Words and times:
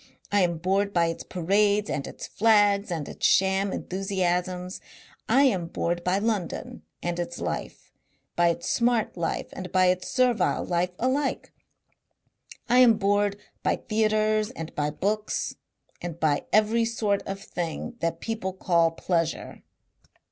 I 0.31 0.41
am 0.41 0.57
bored 0.57 0.93
by 0.93 1.05
its 1.09 1.23
parades 1.23 1.87
and 1.87 2.07
its 2.07 2.25
flags 2.25 2.89
and 2.89 3.07
its 3.07 3.23
sham 3.23 3.71
enthusiasms. 3.71 4.81
I 5.29 5.43
am 5.43 5.67
bored 5.67 6.03
by 6.03 6.17
London 6.17 6.81
and 7.03 7.19
its 7.19 7.39
life, 7.39 7.91
by 8.35 8.47
its 8.47 8.67
smart 8.67 9.15
life 9.15 9.49
and 9.53 9.71
by 9.71 9.89
its 9.91 10.07
servile 10.09 10.65
life 10.65 10.95
alike. 10.97 11.53
I 12.67 12.79
am 12.79 12.97
bored 12.97 13.37
by 13.61 13.75
theatres 13.75 14.49
and 14.49 14.73
by 14.73 14.89
books 14.89 15.53
and 16.01 16.19
by 16.19 16.45
every 16.51 16.83
sort 16.85 17.21
of 17.27 17.39
thing 17.39 17.97
that 17.99 18.21
people 18.21 18.53
call 18.53 18.89
pleasure. 18.89 19.61